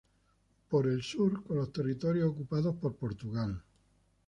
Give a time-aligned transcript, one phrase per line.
[0.67, 3.61] Por el sur: con los territorios ocupados por Portugal.